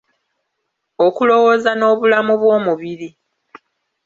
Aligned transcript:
Okulowooza 1.05 1.71
n'obulamu 1.75 2.33
bw'omubiri. 2.41 3.09